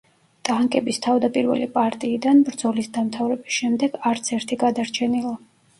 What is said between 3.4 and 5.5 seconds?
შემდეგ, არც ერთი გადარჩენილა.